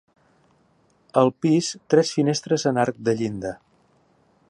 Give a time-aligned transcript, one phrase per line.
[1.21, 3.57] Al pis, tres finestres en arc de llinda.